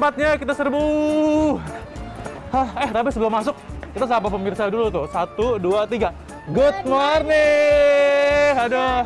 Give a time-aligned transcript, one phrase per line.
[0.00, 0.84] tempatnya, kita serbu.
[2.48, 3.52] Hah, eh tapi sebelum masuk,
[3.92, 5.04] kita sapa pemirsa dulu tuh.
[5.12, 6.16] Satu, dua, tiga.
[6.48, 8.56] Good morning.
[8.56, 9.04] Aduh.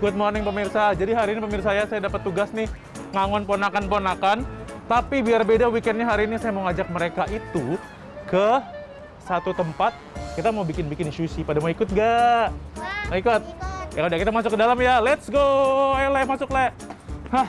[0.00, 0.96] Good morning pemirsa.
[0.96, 2.64] Jadi hari ini pemirsa ya, saya dapat tugas nih
[3.12, 4.48] ngangon ponakan-ponakan.
[4.88, 7.76] Tapi biar beda weekendnya hari ini saya mau ngajak mereka itu
[8.24, 8.48] ke
[9.28, 9.92] satu tempat.
[10.32, 11.44] Kita mau bikin-bikin sushi.
[11.44, 12.56] Pada mau ikut gak?
[13.12, 13.42] Mau ikut?
[13.92, 14.96] Ya udah kita masuk ke dalam ya.
[14.96, 15.44] Let's go.
[15.92, 16.72] Ayo Le, masuk Le.
[17.28, 17.48] Hah,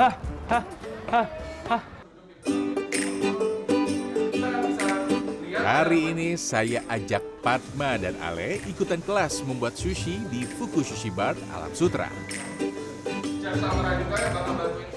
[0.00, 0.12] hah,
[0.48, 0.62] hah,
[1.12, 1.24] hah,
[5.72, 11.32] Hari ini saya ajak Padma dan Ale ikutan kelas membuat sushi di Fuku Sushi Bar
[11.48, 12.12] Alam Sutra.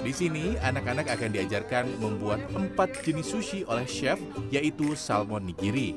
[0.03, 4.19] Di sini, anak-anak akan diajarkan membuat empat jenis sushi oleh chef,
[4.52, 5.95] yaitu salmon nigiri,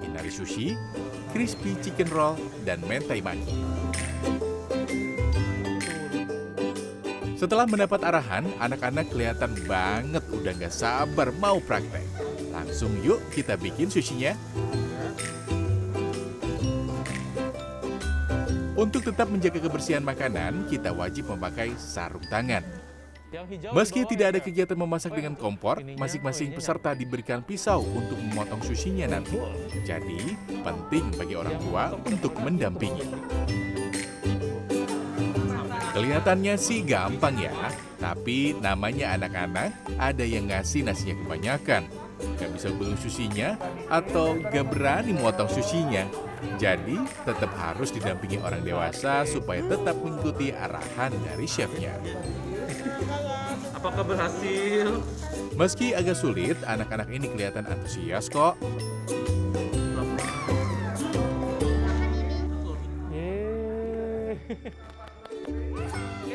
[0.00, 0.72] inari sushi,
[1.36, 3.60] crispy chicken roll, dan mentai maki.
[7.36, 12.08] Setelah mendapat arahan, anak-anak kelihatan banget udah nggak sabar mau praktek.
[12.74, 14.34] Langsung yuk kita bikin sushinya.
[18.74, 22.66] Untuk tetap menjaga kebersihan makanan, kita wajib memakai sarung tangan.
[23.70, 29.38] Meski tidak ada kegiatan memasak dengan kompor, masing-masing peserta diberikan pisau untuk memotong sushinya nanti.
[29.86, 30.34] Jadi,
[30.66, 33.06] penting bagi orang tua untuk mendampingi.
[35.94, 37.54] Kelihatannya sih gampang ya,
[38.02, 41.86] tapi namanya anak-anak, ada yang ngasih nasinya kebanyakan.
[42.40, 43.56] Gak bisa belum susinya,
[43.88, 46.04] atau gak berani motong susinya.
[46.60, 51.96] Jadi, tetap harus didampingi orang dewasa supaya tetap mengikuti arahan dari chefnya.
[53.72, 55.00] Apakah berhasil?
[55.56, 58.56] Meski agak sulit, anak-anak ini kelihatan antusias kok.
[63.12, 64.84] Yeay.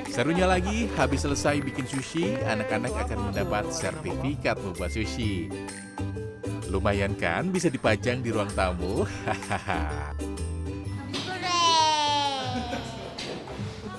[0.09, 5.53] Serunya lagi, habis selesai bikin sushi, anak-anak akan mendapat sertifikat membuat sushi.
[6.69, 9.05] Lumayan kan bisa dipajang di ruang tamu?
[9.25, 10.17] Hahaha.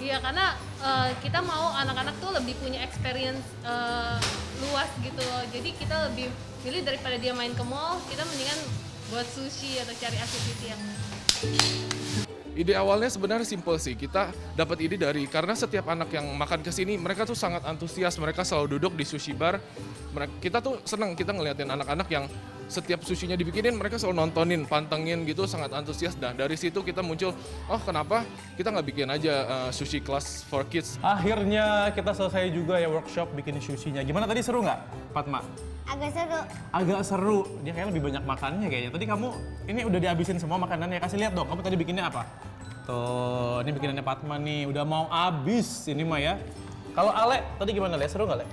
[0.02, 4.18] Iya karena eh, kita mau anak-anak tuh lebih punya experience eh,
[4.66, 5.42] luas gitu loh.
[5.54, 6.26] Jadi kita lebih
[6.66, 8.58] milih daripada dia main ke mall, kita mendingan
[9.14, 10.82] buat sushi atau cari activity yang
[12.60, 13.96] Ide awalnya sebenarnya simpel sih.
[13.96, 18.20] Kita dapat ide dari karena setiap anak yang makan ke sini mereka tuh sangat antusias.
[18.20, 19.56] Mereka selalu duduk di sushi bar.
[20.12, 22.28] Mereka, kita tuh senang kita ngeliatin anak-anak yang
[22.68, 26.14] setiap sushinya dibikinin mereka selalu nontonin, pantengin gitu sangat antusias.
[26.20, 27.32] Nah dari situ kita muncul,
[27.66, 28.28] oh kenapa
[28.60, 31.00] kita nggak bikin aja uh, sushi class for kids?
[31.00, 34.04] Akhirnya kita selesai juga ya workshop bikin sushinya.
[34.04, 34.80] Gimana tadi seru nggak,
[35.16, 35.42] Fatma?
[35.90, 37.38] agak seru Agak seru.
[37.66, 38.90] Dia kayaknya lebih banyak makannya kayaknya.
[38.94, 39.28] Tadi kamu
[39.66, 41.02] ini udah dihabisin semua makanannya.
[41.02, 41.50] Kasih lihat dong.
[41.50, 42.22] Kamu tadi bikinnya apa?
[42.90, 44.66] Tuh, ini bikinannya Fatma nih.
[44.66, 46.34] Udah mau habis ini mah ya.
[46.90, 48.10] Kalau Ale tadi gimana Le?
[48.10, 48.46] Seru nggak Le?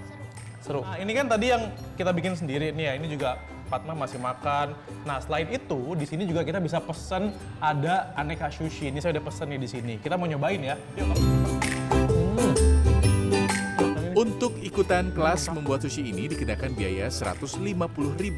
[0.62, 0.86] Seru.
[0.86, 2.94] Nah, ini kan tadi yang kita bikin sendiri nih ya.
[3.02, 4.78] Ini juga Fatma masih makan.
[5.10, 8.94] Nah, selain itu di sini juga kita bisa pesen ada aneka sushi.
[8.94, 9.98] Ini saya udah pesen nih di sini.
[9.98, 10.78] Kita mau nyobain ya.
[11.02, 11.18] Yuk.
[14.14, 18.38] Untuk ikutan kelas membuat sushi ini dikenakan biaya Rp150.000.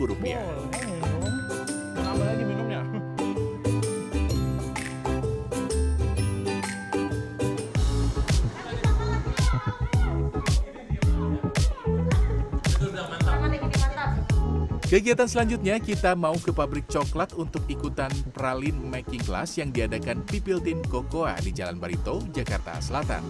[14.90, 20.82] Kegiatan selanjutnya kita mau ke pabrik coklat untuk ikutan pralin making class yang diadakan Pipiltin
[20.82, 23.22] Cocoa di Jalan Barito, Jakarta Selatan.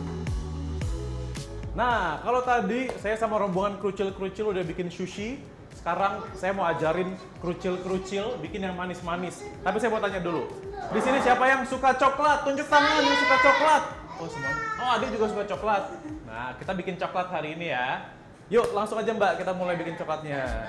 [1.75, 5.35] Nah, kalau tadi saya sama rombongan kerucil-kerucil udah bikin sushi,
[5.75, 7.11] sekarang saya mau ajarin
[7.43, 9.43] kerucil-kerucil bikin yang manis-manis.
[9.59, 10.47] Tapi saya mau tanya dulu,
[10.95, 12.47] di sini siapa yang suka coklat?
[12.47, 13.83] Tunjuk tangan yang suka coklat.
[14.15, 14.63] Oh semuanya.
[14.79, 15.83] Oh adik juga suka coklat.
[16.23, 18.07] Nah, kita bikin coklat hari ini ya.
[18.47, 20.63] Yuk langsung aja mbak, kita mulai bikin coklatnya.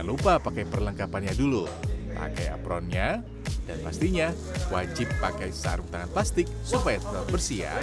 [0.00, 1.68] Jangan lupa pakai perlengkapannya dulu.
[2.16, 3.20] Pakai apronnya,
[3.68, 4.32] dan pastinya
[4.72, 7.76] wajib pakai sarung tangan plastik supaya tetap bersih ya.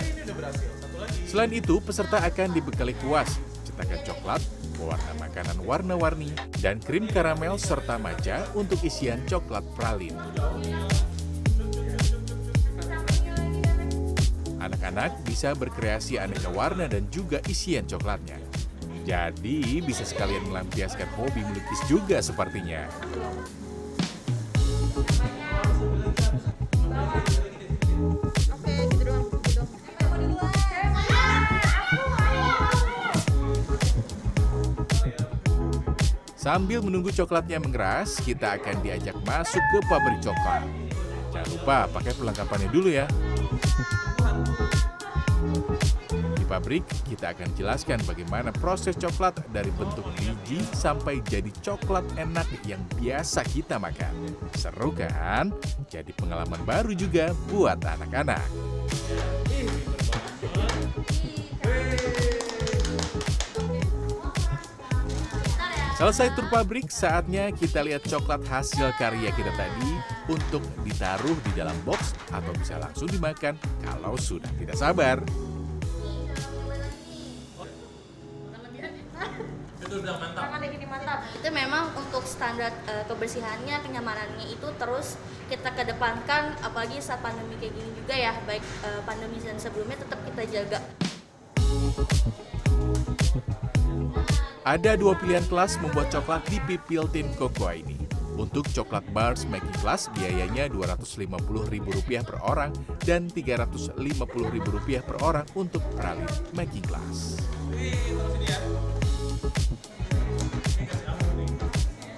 [1.29, 3.37] Selain itu, peserta akan dibekali kuas,
[3.69, 4.41] cetakan coklat,
[4.81, 10.17] pewarna makanan warna-warni, dan krim karamel serta maca untuk isian coklat pralin.
[14.57, 18.46] Anak-anak bisa berkreasi aneka warna dan juga isian coklatnya.
[19.07, 22.91] Jadi bisa sekalian melampiaskan hobi melukis juga sepertinya.
[36.35, 40.67] Sambil menunggu coklatnya mengeras, kita akan diajak masuk ke pabrik coklat.
[41.31, 43.07] Jangan lupa pakai perlengkapannya dulu ya.
[46.57, 52.81] Pabrik, kita akan jelaskan bagaimana proses coklat dari bentuk biji sampai jadi coklat enak yang
[52.97, 54.33] biasa kita makan.
[54.57, 55.53] Seru kan?
[55.85, 58.41] Jadi pengalaman baru juga buat anak-anak.
[65.93, 69.93] Selesai tur pabrik, saatnya kita lihat coklat hasil karya kita tadi
[70.25, 73.53] untuk ditaruh di dalam box atau bisa langsung dimakan
[73.85, 75.21] kalau sudah tidak sabar.
[81.37, 85.17] Itu memang untuk standar eh, kebersihannya kenyamanannya itu terus
[85.47, 90.19] kita kedepankan apalagi saat pandemi kayak gini juga ya baik eh, pandemi dan sebelumnya tetap
[90.27, 90.79] kita jaga
[94.67, 97.95] Ada dua pilihan kelas membuat coklat di Pipil Tin Cocoa ini.
[98.35, 106.27] Untuk coklat bars making class biayanya Rp250.000 per orang dan Rp350.000 per orang untuk pralin
[106.51, 107.39] making class.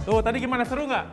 [0.10, 1.06] Tuh, tadi gimana seru nggak?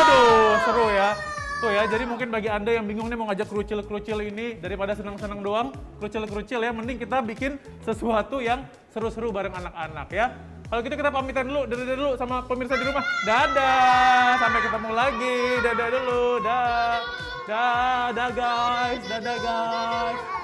[0.00, 1.12] Aduh, seru ya.
[1.60, 5.44] Tuh ya, jadi mungkin bagi Anda yang bingung nih mau ngajak kerucil-kerucil ini daripada senang-senang
[5.44, 10.32] doang, kerucil-kerucil ya, mending kita bikin sesuatu yang seru-seru bareng anak-anak ya.
[10.72, 13.04] Kalau gitu kita pamitan dulu, dadah dulu sama pemirsa di rumah.
[13.28, 15.38] Dadah, sampai ketemu lagi.
[15.68, 16.96] Dadah dulu, dah.
[17.44, 20.37] Dadah guys, dadah guys.